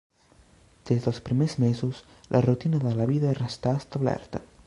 [0.89, 2.01] Des dels primers mesos
[2.35, 4.43] la rutina de la vida restà establerta.